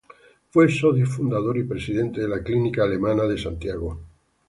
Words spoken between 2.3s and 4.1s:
Clínica Alemana de Santiago.